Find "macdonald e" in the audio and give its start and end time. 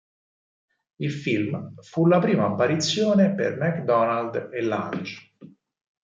3.59-4.61